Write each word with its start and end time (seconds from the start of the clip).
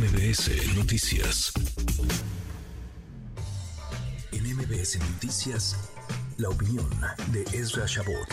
MBS 0.00 0.78
Noticias. 0.78 1.52
En 4.32 4.56
MBS 4.56 4.98
Noticias, 5.12 5.92
la 6.38 6.48
opinión 6.48 6.86
de 7.34 7.42
Ezra 7.42 7.84
Shabot. 7.84 8.26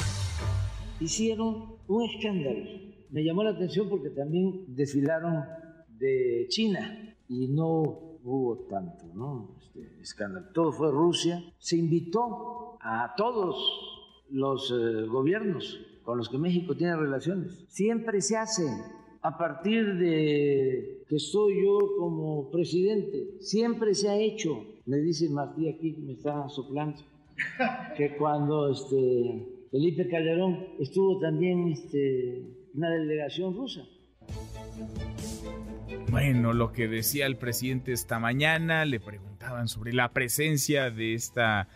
Hicieron 1.01 1.75
un 1.89 2.09
escándalo. 2.09 2.63
Me 3.09 3.21
llamó 3.21 3.43
la 3.43 3.49
atención 3.49 3.89
porque 3.89 4.11
también 4.11 4.63
desfilaron 4.69 5.43
de 5.89 6.45
China 6.47 7.13
y 7.27 7.49
no 7.49 7.81
hubo 8.23 8.65
tanto 8.69 9.05
¿no? 9.13 9.57
Este 9.59 9.99
escándalo. 10.01 10.47
Todo 10.53 10.71
fue 10.71 10.89
Rusia. 10.89 11.43
Se 11.57 11.75
invitó 11.75 12.77
a 12.79 13.13
todos 13.17 13.57
los 14.29 14.71
eh, 14.71 15.05
gobiernos 15.05 15.81
con 16.03 16.17
los 16.17 16.29
que 16.29 16.37
México 16.37 16.77
tiene 16.77 16.95
relaciones. 16.95 17.65
Siempre 17.67 18.21
se 18.21 18.37
hace 18.37 18.63
a 19.21 19.37
partir 19.37 19.95
de 19.95 21.03
que 21.07 21.19
soy 21.19 21.63
yo 21.63 21.79
como 21.97 22.49
presidente. 22.51 23.37
Siempre 23.39 23.93
se 23.93 24.09
ha 24.09 24.17
hecho. 24.17 24.65
Me 24.85 24.97
dice 24.97 25.29
Martí 25.29 25.69
aquí 25.69 25.95
me 25.99 26.13
está 26.13 26.47
soplando 26.49 27.01
que 27.97 28.15
cuando 28.17 28.71
este 28.71 29.67
Felipe 29.71 30.07
Calderón 30.07 30.65
estuvo 30.79 31.19
también 31.19 31.67
este, 31.69 32.41
una 32.73 32.89
delegación 32.89 33.55
rusa. 33.55 33.85
Bueno, 36.09 36.53
lo 36.53 36.71
que 36.71 36.87
decía 36.87 37.25
el 37.25 37.37
presidente 37.37 37.91
esta 37.91 38.19
mañana, 38.19 38.85
le 38.85 38.99
preguntaban 38.99 39.67
sobre 39.67 39.93
la 39.93 40.13
presencia 40.13 40.89
de 40.89 41.13
esta 41.13 41.67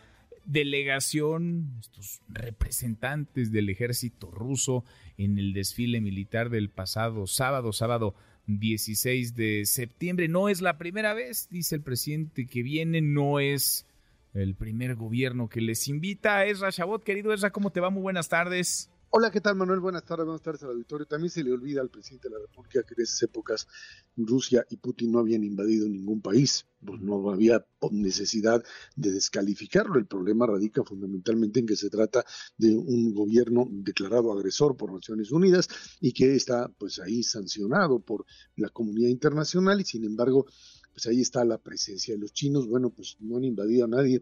delegación, 0.46 1.78
estos 1.80 2.22
representantes 2.30 3.52
del 3.52 3.70
ejército 3.70 4.32
ruso 4.32 4.84
en 5.18 5.38
el 5.38 5.54
desfile 5.54 6.02
militar 6.02 6.50
del 6.50 6.70
pasado 6.70 7.28
sábado, 7.28 7.74
sábado 7.74 8.16
16 8.48 9.36
de 9.36 9.66
septiembre. 9.66 10.28
No 10.28 10.50
es 10.50 10.62
la 10.62 10.78
primera 10.78 11.14
vez, 11.14 11.48
dice 11.50 11.76
el 11.76 11.82
presidente, 11.82 12.46
que 12.46 12.64
viene, 12.64 13.02
no 13.02 13.40
es 13.40 13.88
el 14.34 14.56
primer 14.56 14.96
gobierno 14.96 15.50
que 15.50 15.62
les 15.62 15.88
invita. 15.88 16.46
Esra 16.46 16.72
Chabot, 16.72 17.04
querido 17.04 17.34
Esra, 17.34 17.52
¿cómo 17.52 17.72
te 17.72 17.80
va? 17.80 17.90
Muy 17.90 18.02
buenas 18.02 18.30
tardes. 18.30 18.91
Hola, 19.14 19.30
¿qué 19.30 19.42
tal 19.42 19.58
Manuel? 19.58 19.82
Buenas 19.82 20.06
tardes, 20.06 20.26
buenas 20.26 20.42
tardes 20.42 20.64
al 20.64 20.70
auditorio. 20.70 21.06
También 21.06 21.30
se 21.30 21.44
le 21.44 21.52
olvida 21.52 21.82
al 21.82 21.90
presidente 21.90 22.30
de 22.30 22.36
la 22.36 22.40
República 22.40 22.82
que 22.84 22.94
en 22.94 23.04
esas 23.04 23.22
épocas 23.24 23.68
Rusia 24.16 24.66
y 24.70 24.78
Putin 24.78 25.12
no 25.12 25.20
habían 25.20 25.44
invadido 25.44 25.90
ningún 25.90 26.22
país, 26.22 26.66
pues 26.80 27.02
no 27.02 27.30
había 27.30 27.66
necesidad 27.92 28.64
de 28.96 29.12
descalificarlo. 29.12 30.00
El 30.00 30.06
problema 30.06 30.48
radica 30.48 30.86
fundamentalmente 30.86 31.60
en 31.60 31.66
que 31.66 31.76
se 31.76 31.90
trata 31.90 32.24
de 32.58 32.74
un 32.74 33.14
gobierno 33.14 33.68
declarado 33.70 34.32
agresor 34.32 34.78
por 34.78 34.94
Naciones 34.94 35.30
Unidas 35.34 35.68
y 36.00 36.14
que 36.14 36.34
está 36.34 36.70
pues 36.70 36.98
ahí 37.00 37.22
sancionado 37.22 38.00
por 38.00 38.26
la 38.56 38.70
comunidad 38.70 39.10
internacional 39.10 39.82
y 39.82 39.84
sin 39.84 40.06
embargo 40.06 40.46
pues 40.94 41.06
ahí 41.08 41.22
está 41.22 41.44
la 41.46 41.58
presencia 41.58 42.14
de 42.14 42.20
los 42.20 42.34
chinos. 42.34 42.68
Bueno, 42.68 42.90
pues 42.90 43.18
no 43.20 43.38
han 43.38 43.44
invadido 43.44 43.86
a 43.86 43.88
nadie 43.88 44.22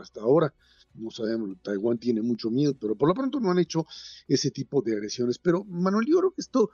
hasta 0.00 0.20
ahora. 0.20 0.52
No 0.94 1.10
sabemos, 1.10 1.56
Taiwán 1.62 1.98
tiene 1.98 2.22
mucho 2.22 2.50
miedo, 2.50 2.74
pero 2.78 2.96
por 2.96 3.08
lo 3.08 3.14
pronto 3.14 3.38
no 3.38 3.50
han 3.50 3.58
hecho 3.58 3.86
ese 4.28 4.50
tipo 4.50 4.80
de 4.80 4.92
agresiones. 4.92 5.38
Pero 5.38 5.64
Manuel, 5.64 6.06
yo 6.06 6.18
creo 6.18 6.30
que 6.32 6.40
esto 6.40 6.70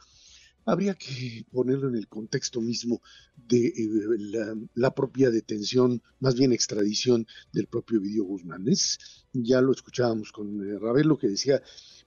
habría 0.65 0.95
que 0.95 1.45
ponerlo 1.51 1.89
en 1.89 1.97
el 1.97 2.09
contexto 2.09 2.61
mismo 2.61 3.01
de 3.37 3.67
eh, 3.67 4.69
la, 4.75 4.95
propia 4.95 5.31
detención, 5.31 6.03
más 6.21 6.35
bien 6.35 6.53
extradición 6.53 7.27
del 7.53 7.67
propio 7.67 8.01
Vidio 8.01 8.25
Guzmán. 8.25 8.65
ya 9.33 9.61
lo 9.61 9.73
escuchábamos 9.73 10.33
con 10.33 10.69
eh, 10.69 10.79
Ravelo 10.79 11.19
que 11.19 11.29
decía, 11.29 11.63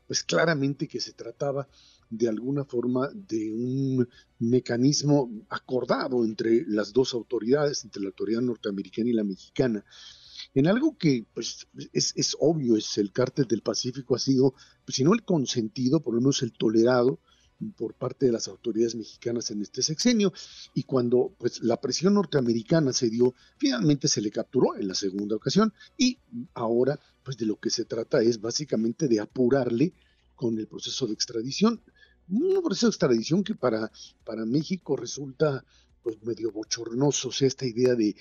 pues 0.08 0.24
claramente 0.24 0.88
que 0.88 1.00
se 1.00 1.14
trataba 1.14 1.68
de 2.10 2.30
alguna 2.30 2.64
forma 2.64 3.10
de 3.14 3.52
un 3.52 4.08
mecanismo 4.40 5.30
acordado 5.50 6.24
entre 6.24 6.64
las 6.68 6.94
dos 6.94 7.14
autoridades, 7.14 7.84
entre 7.84 8.04
la 8.04 8.10
autoridad 8.10 8.42
norteamericana 8.42 9.10
y 9.10 9.14
la 9.14 9.24
mexicana, 9.24 9.84
en 10.54 10.68
algo 10.68 10.98
que 10.98 11.26
pues, 11.34 11.68
es, 11.92 12.38
obvio, 12.40 12.78
es 12.78 12.98
el 12.98 13.12
cártel 13.12 13.48
del 13.48 13.62
Pacífico 13.62 14.16
ha 14.16 14.20
sido, 14.20 14.54
pues, 14.86 14.96
si 14.96 15.04
no 15.04 15.14
el 15.14 15.24
consentido, 15.24 16.02
por 16.02 16.14
lo 16.14 16.22
menos 16.22 16.44
el 16.44 16.54
tolerado 16.54 17.20
por 17.78 17.94
parte 17.94 18.26
de 18.26 18.32
las 18.32 18.48
autoridades 18.48 18.96
mexicanas 18.96 19.50
en 19.52 19.62
este 19.62 19.82
sexenio 19.82 20.34
y 20.74 20.84
cuando 20.84 21.34
pues 21.38 21.64
la 21.64 21.80
presión 21.80 22.16
norteamericana 22.16 22.92
se 22.92 23.10
dio 23.10 23.34
finalmente 23.58 24.08
se 24.08 24.22
le 24.22 24.30
capturó 24.30 24.76
en 24.76 24.88
la 24.88 24.96
segunda 24.96 25.36
ocasión 25.36 25.74
y 25.98 26.20
ahora 26.54 27.00
pues 27.24 27.38
de 27.38 27.46
lo 27.46 27.58
que 27.58 27.70
se 27.70 27.86
trata 27.86 28.22
es 28.22 28.42
básicamente 28.42 29.08
de 29.08 29.20
apurarle 29.20 29.94
con 30.36 30.58
el 30.60 30.68
proceso 30.68 31.08
de 31.08 31.14
extradición. 31.14 31.82
Un 32.28 32.62
proceso 32.64 32.88
de 32.88 32.92
extradición 32.92 33.44
que 33.44 33.56
para, 33.56 33.92
para 34.24 34.46
México 34.46 34.96
resulta 34.96 35.64
pues 36.06 36.22
medio 36.22 36.52
bochornoso, 36.52 37.30
o 37.30 37.32
sea, 37.32 37.48
esta 37.48 37.66
idea 37.66 37.96
de 37.96 38.16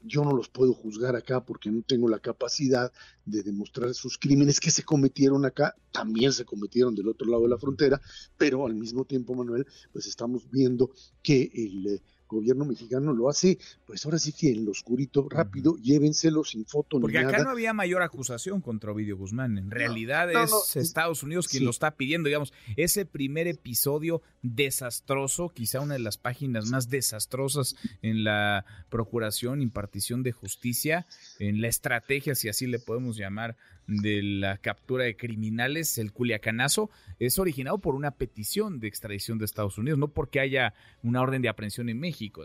yo 0.00 0.24
no 0.24 0.32
los 0.32 0.48
puedo 0.48 0.72
juzgar 0.72 1.16
acá 1.16 1.44
porque 1.44 1.70
no 1.70 1.82
tengo 1.82 2.08
la 2.08 2.18
capacidad 2.18 2.90
de 3.26 3.42
demostrar 3.42 3.92
sus 3.92 4.16
crímenes 4.16 4.58
que 4.58 4.70
se 4.70 4.84
cometieron 4.84 5.44
acá, 5.44 5.76
también 5.92 6.32
se 6.32 6.46
cometieron 6.46 6.94
del 6.94 7.08
otro 7.08 7.28
lado 7.28 7.42
de 7.42 7.50
la 7.50 7.58
frontera, 7.58 8.00
pero 8.38 8.64
al 8.64 8.74
mismo 8.74 9.04
tiempo, 9.04 9.34
Manuel, 9.34 9.66
pues 9.92 10.06
estamos 10.06 10.50
viendo 10.50 10.92
que 11.22 11.50
el 11.52 11.86
eh, 11.88 12.02
gobierno 12.30 12.64
mexicano 12.64 13.12
lo 13.12 13.28
hace, 13.28 13.58
pues 13.86 14.04
ahora 14.04 14.18
sí 14.18 14.32
que 14.32 14.50
en 14.50 14.64
lo 14.64 14.70
oscurito, 14.70 15.28
rápido, 15.28 15.76
llévenselo 15.76 16.44
sin 16.44 16.64
foto 16.64 17.00
Porque 17.00 17.18
acá 17.18 17.42
no 17.42 17.50
había 17.50 17.72
mayor 17.72 18.02
acusación 18.02 18.60
contra 18.60 18.92
Ovidio 18.92 19.16
Guzmán. 19.16 19.58
En 19.58 19.70
realidad 19.70 20.30
es 20.30 20.76
Estados 20.76 21.22
Unidos 21.22 21.48
quien 21.48 21.64
lo 21.64 21.70
está 21.70 21.96
pidiendo, 21.96 22.28
digamos, 22.28 22.52
ese 22.76 23.04
primer 23.04 23.46
episodio 23.46 24.22
desastroso, 24.42 25.48
quizá 25.48 25.80
una 25.80 25.94
de 25.94 26.00
las 26.00 26.16
páginas 26.16 26.70
más 26.70 26.88
desastrosas 26.88 27.76
en 28.02 28.24
la 28.24 28.64
procuración, 28.88 29.62
impartición 29.62 30.22
de 30.22 30.32
justicia, 30.32 31.06
en 31.38 31.60
la 31.60 31.68
estrategia, 31.68 32.34
si 32.34 32.48
así 32.48 32.66
le 32.66 32.78
podemos 32.78 33.16
llamar, 33.16 33.56
de 33.90 34.22
la 34.22 34.58
captura 34.58 35.04
de 35.04 35.16
criminales, 35.16 35.98
el 35.98 36.12
Culiacanazo, 36.12 36.90
es 37.18 37.38
originado 37.38 37.78
por 37.78 37.94
una 37.94 38.12
petición 38.12 38.78
de 38.78 38.88
extradición 38.88 39.38
de 39.38 39.44
Estados 39.44 39.78
Unidos, 39.78 39.98
no 39.98 40.08
porque 40.08 40.40
haya 40.40 40.74
una 41.02 41.20
orden 41.20 41.42
de 41.42 41.48
aprehensión 41.48 41.88
en 41.88 41.98
México. 41.98 42.44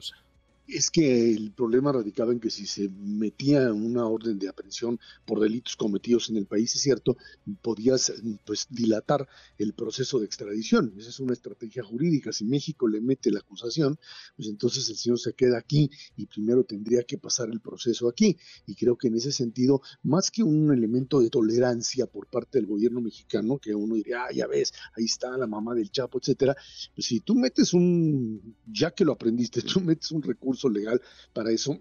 Es 0.68 0.90
que 0.90 1.32
el 1.32 1.52
problema 1.52 1.92
radicaba 1.92 2.32
en 2.32 2.40
que 2.40 2.50
si 2.50 2.66
se 2.66 2.90
metía 2.90 3.72
una 3.72 4.08
orden 4.08 4.40
de 4.40 4.50
aprehensión 4.50 5.00
por 5.24 5.40
delitos 5.40 5.76
cometidos 5.76 6.32
en 6.32 6.38
el 6.38 6.48
país, 6.48 6.76
es 6.76 6.82
cierto, 6.82 7.18
podías 7.62 8.12
pues 8.46 8.66
dilatar 8.72 9.28
el 9.60 9.74
proceso 9.74 10.20
de 10.20 10.26
extradición. 10.26 10.92
Esa 10.98 11.10
es 11.10 11.20
una 11.20 11.34
estrategia 11.34 11.84
jurídica. 11.84 12.34
Si 12.34 12.46
México 12.46 12.88
le 12.88 13.00
mete 13.00 13.30
la 13.30 13.42
acusación, 13.42 14.00
pues 14.36 14.50
entonces 14.50 14.90
el 14.90 14.96
señor 14.96 15.20
se 15.20 15.34
queda 15.34 15.60
aquí 15.60 15.92
y 16.18 16.26
primero 16.26 16.64
tendría 16.64 17.04
que 17.04 17.20
pasar 17.20 17.50
el 17.50 17.62
proceso 17.62 18.10
aquí. 18.10 18.36
Y 18.66 18.74
creo 18.74 18.98
que 18.98 19.10
en 19.10 19.16
ese 19.18 19.32
sentido, 19.32 19.84
más 20.02 20.32
que 20.32 20.42
un 20.42 20.74
elemento 20.74 21.20
de 21.20 21.30
tolerancia 21.30 22.08
por 22.08 22.26
parte 22.26 22.58
del 22.58 22.66
gobierno 22.66 23.02
mexicano, 23.02 23.60
que 23.60 23.76
uno 23.76 23.94
diría, 23.94 24.24
ah, 24.24 24.34
ya 24.34 24.48
ves, 24.48 24.74
ahí 24.98 25.06
está 25.06 25.38
la 25.38 25.46
mamá 25.46 25.76
del 25.76 25.92
Chapo, 25.92 26.18
etcétera, 26.18 26.56
pues 26.96 27.06
si 27.06 27.20
tú 27.20 27.36
metes 27.36 27.72
un, 27.76 28.56
ya 28.66 28.90
que 28.90 29.06
lo 29.06 29.12
aprendiste, 29.12 29.62
tú 29.62 29.80
metes 29.80 30.12
un 30.12 30.24
recurso 30.24 30.55
legal 30.70 31.02
para 31.34 31.52
eso, 31.52 31.80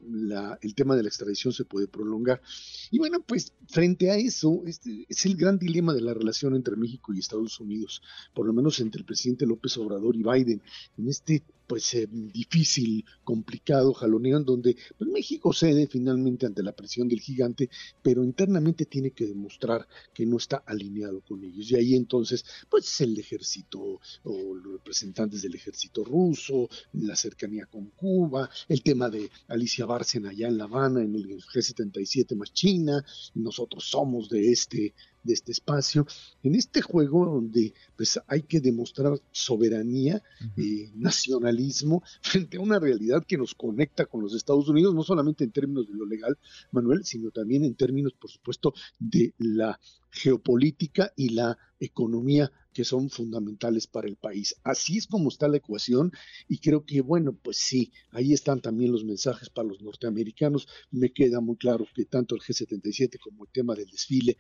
el 0.60 0.74
tema 0.74 0.96
de 0.96 1.02
la 1.02 1.08
extradición 1.08 1.52
se 1.52 1.64
puede 1.64 1.88
prolongar. 1.88 2.42
Y 2.90 2.98
bueno, 2.98 3.20
pues 3.26 3.52
frente 3.68 4.10
a 4.10 4.16
eso, 4.16 4.62
este 4.66 5.06
es 5.08 5.26
el 5.26 5.36
gran 5.36 5.58
dilema 5.58 5.94
de 5.94 6.00
la 6.00 6.14
relación 6.14 6.54
entre 6.54 6.76
México 6.76 7.12
y 7.12 7.18
Estados 7.18 7.60
Unidos, 7.60 8.02
por 8.34 8.46
lo 8.46 8.52
menos 8.52 8.80
entre 8.80 9.00
el 9.00 9.04
presidente 9.04 9.46
López 9.46 9.76
Obrador 9.78 10.16
y 10.16 10.22
Biden, 10.22 10.62
en 10.98 11.08
este 11.08 11.42
pues 11.66 11.94
eh, 11.94 12.08
difícil, 12.10 13.04
complicado 13.22 13.92
jaloneo 13.94 14.40
donde 14.40 14.76
pues, 14.98 15.10
México 15.10 15.52
cede 15.52 15.86
finalmente 15.86 16.46
ante 16.46 16.62
la 16.62 16.72
presión 16.72 17.08
del 17.08 17.20
gigante, 17.20 17.68
pero 18.02 18.24
internamente 18.24 18.86
tiene 18.86 19.12
que 19.12 19.26
demostrar 19.26 19.86
que 20.12 20.26
no 20.26 20.36
está 20.36 20.62
alineado 20.66 21.20
con 21.20 21.44
ellos. 21.44 21.70
Y 21.70 21.76
ahí 21.76 21.94
entonces, 21.94 22.44
pues 22.68 23.00
el 23.00 23.18
ejército 23.18 24.00
o 24.24 24.54
los 24.54 24.72
representantes 24.72 25.42
del 25.42 25.54
ejército 25.54 26.04
ruso, 26.04 26.68
la 26.92 27.16
cercanía 27.16 27.66
con 27.66 27.90
Cuba, 27.90 28.48
el 28.68 28.82
tema 28.82 29.08
de 29.08 29.30
Alicia 29.48 29.86
Bárcena 29.86 30.30
allá 30.30 30.48
en 30.48 30.58
La 30.58 30.64
Habana, 30.64 31.02
en 31.02 31.14
el 31.14 31.42
G77 31.42 32.34
más 32.36 32.52
China, 32.52 33.04
nosotros 33.34 33.84
somos 33.84 34.28
de 34.28 34.52
este 34.52 34.94
de 35.24 35.34
este 35.34 35.52
espacio, 35.52 36.06
en 36.42 36.54
este 36.54 36.82
juego 36.82 37.26
donde 37.26 37.74
pues 37.96 38.20
hay 38.28 38.42
que 38.42 38.60
demostrar 38.60 39.18
soberanía, 39.32 40.22
eh, 40.56 40.90
nacionalismo 40.94 42.02
frente 42.22 42.58
a 42.58 42.60
una 42.60 42.78
realidad 42.78 43.24
que 43.26 43.38
nos 43.38 43.54
conecta 43.54 44.06
con 44.06 44.22
los 44.22 44.34
Estados 44.34 44.68
Unidos, 44.68 44.94
no 44.94 45.02
solamente 45.02 45.42
en 45.42 45.50
términos 45.50 45.88
de 45.88 45.94
lo 45.94 46.06
legal, 46.06 46.38
Manuel, 46.70 47.04
sino 47.04 47.30
también 47.30 47.64
en 47.64 47.74
términos, 47.74 48.12
por 48.12 48.30
supuesto, 48.30 48.74
de 48.98 49.34
la 49.38 49.80
geopolítica 50.10 51.12
y 51.16 51.30
la 51.30 51.58
economía 51.80 52.52
que 52.72 52.84
son 52.84 53.08
fundamentales 53.08 53.86
para 53.86 54.08
el 54.08 54.16
país. 54.16 54.56
Así 54.64 54.98
es 54.98 55.06
como 55.06 55.28
está 55.28 55.48
la 55.48 55.58
ecuación 55.58 56.12
y 56.48 56.58
creo 56.58 56.84
que, 56.84 57.00
bueno, 57.00 57.32
pues 57.32 57.56
sí, 57.56 57.92
ahí 58.10 58.32
están 58.32 58.60
también 58.60 58.92
los 58.92 59.04
mensajes 59.04 59.48
para 59.48 59.68
los 59.68 59.80
norteamericanos. 59.80 60.66
Me 60.90 61.12
queda 61.12 61.40
muy 61.40 61.56
claro 61.56 61.86
que 61.94 62.04
tanto 62.04 62.34
el 62.34 62.42
G77 62.42 63.18
como 63.20 63.44
el 63.44 63.50
tema 63.52 63.74
del 63.74 63.90
desfile 63.90 64.36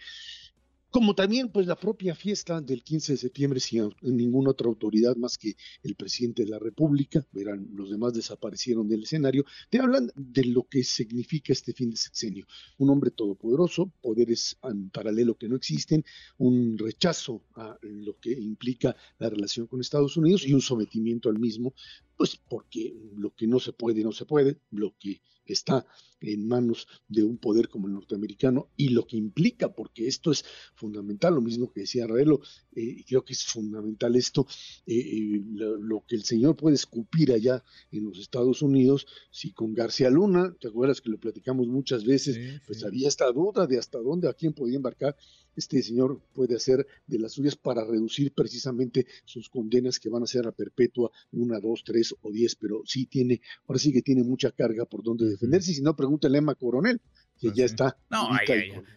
como 0.94 1.16
también 1.16 1.48
pues 1.48 1.66
la 1.66 1.74
propia 1.74 2.14
fiesta 2.14 2.60
del 2.60 2.84
15 2.84 3.14
de 3.14 3.18
septiembre 3.18 3.58
sin 3.58 3.90
ninguna 4.00 4.50
otra 4.50 4.68
autoridad 4.68 5.16
más 5.16 5.36
que 5.36 5.56
el 5.82 5.96
presidente 5.96 6.44
de 6.44 6.50
la 6.50 6.60
República, 6.60 7.26
los 7.72 7.90
demás 7.90 8.12
desaparecieron 8.12 8.86
del 8.86 9.02
escenario, 9.02 9.44
te 9.70 9.80
hablan 9.80 10.12
de 10.14 10.44
lo 10.44 10.68
que 10.68 10.84
significa 10.84 11.52
este 11.52 11.72
fin 11.72 11.90
de 11.90 11.96
sexenio. 11.96 12.46
Un 12.78 12.90
hombre 12.90 13.10
todopoderoso, 13.10 13.90
poderes 14.00 14.56
en 14.62 14.88
paralelo 14.90 15.34
que 15.34 15.48
no 15.48 15.56
existen, 15.56 16.04
un 16.38 16.78
rechazo 16.78 17.42
a 17.56 17.76
lo 17.82 18.16
que 18.20 18.30
implica 18.30 18.94
la 19.18 19.28
relación 19.28 19.66
con 19.66 19.80
Estados 19.80 20.16
Unidos 20.16 20.46
y 20.46 20.54
un 20.54 20.60
sometimiento 20.60 21.28
al 21.28 21.40
mismo, 21.40 21.74
pues 22.16 22.36
porque 22.36 22.94
lo 23.16 23.34
que 23.34 23.46
no 23.46 23.60
se 23.60 23.72
puede, 23.72 24.02
no 24.02 24.12
se 24.12 24.26
puede, 24.26 24.58
lo 24.70 24.94
que 24.98 25.20
está 25.46 25.86
en 26.20 26.46
manos 26.48 26.86
de 27.08 27.22
un 27.22 27.36
poder 27.38 27.68
como 27.68 27.86
el 27.86 27.94
norteamericano 27.94 28.70
y 28.76 28.88
lo 28.88 29.06
que 29.06 29.16
implica, 29.16 29.74
porque 29.74 30.06
esto 30.06 30.30
es 30.30 30.44
fundamental, 30.74 31.34
lo 31.34 31.42
mismo 31.42 31.70
que 31.70 31.80
decía 31.80 32.06
Raelo, 32.06 32.40
eh, 32.74 33.04
creo 33.06 33.24
que 33.24 33.34
es 33.34 33.44
fundamental 33.44 34.16
esto, 34.16 34.46
eh, 34.86 34.96
eh, 34.96 35.42
lo, 35.44 36.04
que 36.06 36.16
el 36.16 36.24
señor 36.24 36.56
puede 36.56 36.76
escupir 36.76 37.32
allá 37.32 37.62
en 37.90 38.04
los 38.04 38.18
Estados 38.18 38.62
Unidos, 38.62 39.06
si 39.30 39.52
con 39.52 39.74
García 39.74 40.10
Luna, 40.10 40.54
te 40.58 40.68
acuerdas 40.68 41.00
que 41.00 41.10
lo 41.10 41.18
platicamos 41.18 41.68
muchas 41.68 42.04
veces, 42.04 42.60
pues 42.66 42.84
había 42.84 43.08
esta 43.08 43.30
duda 43.30 43.66
de 43.66 43.78
hasta 43.78 43.98
dónde, 43.98 44.28
a 44.28 44.34
quién 44.34 44.54
podía 44.54 44.76
embarcar, 44.76 45.16
este 45.56 45.82
señor 45.82 46.20
puede 46.32 46.56
hacer 46.56 46.86
de 47.06 47.18
las 47.18 47.32
suyas 47.32 47.56
para 47.56 47.84
reducir 47.84 48.32
precisamente 48.32 49.06
sus 49.24 49.48
condenas 49.48 50.00
que 50.00 50.08
van 50.08 50.24
a 50.24 50.26
ser 50.26 50.46
a 50.46 50.52
perpetua, 50.52 51.10
una, 51.32 51.60
dos, 51.60 51.84
tres 51.84 52.03
o 52.20 52.32
diez, 52.32 52.56
pero 52.56 52.82
sí 52.84 53.06
tiene, 53.06 53.40
ahora 53.66 53.78
sí 53.78 53.92
que 53.92 54.02
tiene 54.02 54.24
mucha 54.24 54.50
carga 54.50 54.84
por 54.84 55.02
donde 55.02 55.26
defenderse, 55.26 55.72
y 55.72 55.74
si 55.74 55.82
no, 55.82 55.94
pregúntele 55.96 56.38
a 56.38 56.40
Emma 56.40 56.54
Coronel, 56.54 57.00
que 57.40 57.52
ya 57.52 57.64
está. 57.64 57.96
No, 58.10 58.28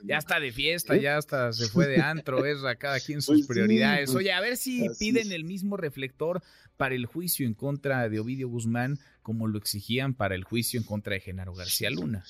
ya, 0.05 0.17
está 0.17 0.39
de 0.39 0.51
fiesta, 0.51 0.95
¿Eh? 0.95 1.01
ya 1.01 1.17
hasta 1.17 1.51
se 1.53 1.67
fue 1.67 1.87
de 1.87 2.01
antro, 2.01 2.45
es 2.45 2.63
a 2.63 2.75
cada 2.75 2.99
quien 2.99 3.21
sus 3.21 3.45
pues 3.45 3.47
prioridades. 3.47 4.11
Pues 4.11 4.17
Oye, 4.17 4.31
a 4.31 4.41
ver 4.41 4.57
si 4.57 4.87
piden 4.99 5.31
el 5.31 5.43
mismo 5.43 5.77
reflector 5.77 6.41
para 6.77 6.95
el 6.95 7.05
juicio 7.05 7.45
en 7.47 7.53
contra 7.53 8.07
de 8.07 8.19
Ovidio 8.19 8.47
Guzmán 8.49 8.99
como 9.27 9.47
lo 9.47 9.57
exigían 9.57 10.13
para 10.13 10.35
el 10.35 10.45
juicio 10.45 10.79
en 10.79 10.85
contra 10.85 11.15
de 11.15 11.19
Genaro 11.19 11.53
García 11.53 11.89
Luna. 11.89 12.23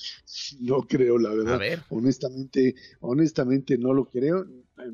No 0.62 0.88
creo, 0.88 1.20
la 1.20 1.30
verdad. 1.30 1.54
A 1.54 1.58
ver. 1.58 1.84
Honestamente, 1.90 2.74
honestamente 3.02 3.78
no 3.78 3.94
lo 3.94 4.06
creo. 4.06 4.48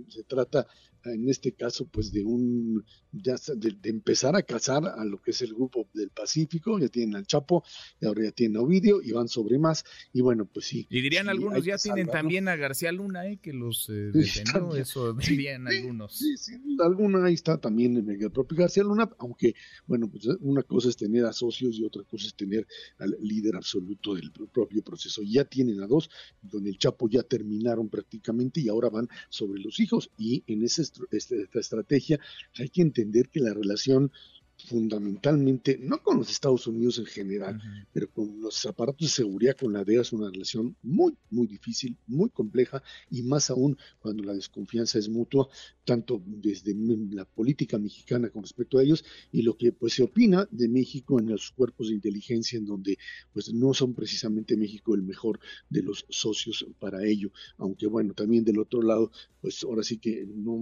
Se 0.09 0.24
trata 0.24 0.68
en 1.06 1.30
este 1.30 1.54
caso, 1.54 1.86
pues 1.86 2.12
de 2.12 2.24
un, 2.24 2.84
ya 3.12 3.36
de, 3.56 3.90
empezar 3.90 4.36
a 4.36 4.44
cazar 4.44 4.86
a 4.86 5.04
lo 5.06 5.22
que 5.22 5.32
es 5.32 5.42
el 5.42 5.54
grupo 5.54 5.88
del 5.94 6.10
Pacífico, 6.10 6.80
ya 6.80 6.88
tienen 6.88 7.16
al 7.16 7.26
Chapo, 7.26 7.64
y 8.00 8.06
ahora 8.06 8.24
ya 8.24 8.32
tienen 8.32 8.58
a 8.58 8.62
Ovidio, 8.62 9.02
y 9.02 9.12
van 9.12 9.28
sobre 9.28 9.60
más, 9.60 9.84
y 10.14 10.22
bueno, 10.22 10.46
pues 10.46 10.66
sí. 10.66 10.88
Y 10.90 11.02
dirían 11.02 11.30
algunos, 11.30 11.64
ya 11.66 11.78
tienen 11.78 12.08
también 12.08 12.48
a 12.48 12.56
García 12.56 12.92
Luna, 12.92 13.28
¿eh? 13.28 13.40
que 13.42 13.54
los 13.54 13.90
eh, 13.90 14.12
detenió, 14.14 14.76
eso 14.76 15.14
dirían 15.14 15.68
algunos. 15.68 16.18
Sí, 16.18 16.38
sí, 16.38 16.54
alguna 16.80 17.26
ahí 17.26 17.34
está 17.34 17.58
también 17.58 17.98
el 17.98 18.32
propio 18.32 18.58
García 18.58 18.84
Luna, 18.84 19.10
aunque, 19.20 19.56
bueno, 19.86 20.10
pues 20.10 20.28
una 20.40 20.64
cosa 20.64 20.90
es 20.90 20.96
tener 20.96 21.26
a 21.26 21.34
socios 21.34 21.78
y 21.78 21.84
otra 21.84 22.04
cosa 22.04 22.28
es 22.28 22.36
tener 22.36 22.66
al 23.00 23.18
líder 23.22 23.56
absoluto 23.56 24.16
del 24.16 24.32
propio 24.32 24.84
proceso. 24.84 25.22
Ya 25.24 25.46
tienen 25.46 25.82
a 25.82 25.88
dos, 25.88 26.10
con 26.50 26.66
el 26.66 26.78
Chapo 26.78 27.10
ya 27.10 27.24
terminaron 27.24 27.90
prácticamente 27.90 28.62
y 28.62 28.70
ahora 28.70 28.90
van 28.90 29.08
sobre 29.30 29.62
los 29.62 29.80
hijos, 29.80 30.10
y 30.18 30.44
en 30.48 30.64
ese 30.64 30.84
esta, 31.12 31.36
estrategia, 31.60 32.19
hay 32.57 32.69
que 32.69 32.81
entender 32.81 33.30
que 33.30 33.40
la 33.40 33.54
relación 33.54 34.12
fundamentalmente, 34.58 35.78
no 35.82 36.02
con 36.02 36.18
los 36.18 36.30
Estados 36.30 36.68
Unidos 36.68 36.98
en 36.98 37.06
general, 37.06 37.62
pero 37.92 38.10
con 38.12 38.40
los 38.40 38.66
aparatos 38.66 39.08
de 39.08 39.14
seguridad, 39.14 39.58
con 39.60 39.74
la 39.74 39.84
DEA 39.84 40.02
es 40.02 40.14
una 40.14 40.30
relación 40.30 40.76
muy, 40.84 41.16
muy 41.30 41.48
difícil, 41.48 41.98
muy 42.08 42.30
compleja 42.30 42.82
y 43.10 43.24
más 43.24 43.50
aún 43.50 43.78
cuando 44.00 44.24
la 44.24 44.34
desconfianza 44.34 45.00
es 45.00 45.10
mutua, 45.10 45.50
tanto 45.84 46.22
desde 46.26 46.74
la 47.12 47.26
política 47.26 47.78
mexicana 47.78 48.30
con 48.30 48.44
respecto 48.44 48.78
a 48.78 48.84
ellos 48.84 49.04
y 49.32 49.42
lo 49.42 49.58
que 49.58 49.74
pues 49.74 49.94
se 49.94 50.04
opina 50.04 50.48
de 50.52 50.70
México 50.70 51.20
en 51.20 51.30
los 51.30 51.52
cuerpos 51.52 51.90
de 51.90 51.96
inteligencia 51.96 52.58
en 52.58 52.66
donde 52.66 52.98
pues 53.34 53.54
no 53.54 53.74
son 53.74 53.94
precisamente 53.94 54.56
México 54.56 54.96
el 54.96 55.04
mejor 55.04 55.40
de 55.70 55.82
los 55.82 56.06
socios 56.10 56.66
para 56.80 57.06
ello, 57.06 57.32
aunque 57.58 57.88
bueno, 57.88 58.14
también 58.14 58.46
del 58.46 58.60
otro 58.60 58.82
lado, 58.82 59.12
pues 59.42 59.64
ahora 59.64 59.84
sí 59.84 59.98
que 59.98 60.26
no, 60.26 60.56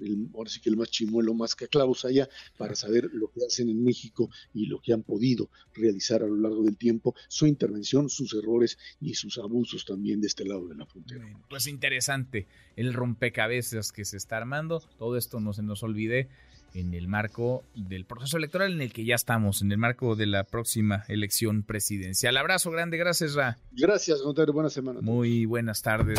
el, 0.00 0.28
ahora 0.34 0.50
sí 0.50 0.60
que 0.60 0.70
el 0.70 0.76
más 0.76 0.90
chimuelo 0.90 1.34
más 1.34 1.54
que 1.54 1.66
clavos 1.66 2.04
allá 2.04 2.28
para 2.56 2.74
saber 2.74 3.10
lo 3.14 3.30
que 3.30 3.44
hacen 3.46 3.68
en 3.68 3.82
México 3.82 4.30
y 4.52 4.66
lo 4.66 4.80
que 4.80 4.92
han 4.92 5.02
podido 5.02 5.50
realizar 5.74 6.22
a 6.22 6.26
lo 6.26 6.36
largo 6.36 6.62
del 6.62 6.76
tiempo, 6.76 7.14
su 7.28 7.46
intervención, 7.46 8.08
sus 8.08 8.34
errores 8.34 8.78
y 9.00 9.14
sus 9.14 9.38
abusos 9.38 9.84
también 9.84 10.20
de 10.20 10.26
este 10.26 10.44
lado 10.44 10.68
de 10.68 10.74
la 10.74 10.86
frontera. 10.86 11.24
Pues 11.48 11.66
interesante 11.66 12.46
el 12.76 12.92
rompecabezas 12.92 13.92
que 13.92 14.04
se 14.04 14.16
está 14.16 14.36
armando, 14.36 14.82
todo 14.98 15.16
esto 15.16 15.40
no 15.40 15.52
se 15.52 15.62
nos 15.62 15.82
olvide 15.82 16.28
en 16.74 16.92
el 16.92 17.06
marco 17.06 17.64
del 17.74 18.04
proceso 18.04 18.36
electoral 18.36 18.72
en 18.72 18.82
el 18.82 18.92
que 18.92 19.04
ya 19.04 19.14
estamos, 19.14 19.62
en 19.62 19.70
el 19.70 19.78
marco 19.78 20.16
de 20.16 20.26
la 20.26 20.44
próxima 20.44 21.04
elección 21.08 21.62
presidencial. 21.62 22.36
Abrazo 22.36 22.70
grande, 22.70 22.96
gracias 22.96 23.34
Ra. 23.34 23.58
Gracias, 23.72 24.20
Gonzalo, 24.20 24.52
buena 24.52 24.70
semana. 24.70 25.00
Muy 25.00 25.46
buenas 25.46 25.82
tardes 25.82 26.18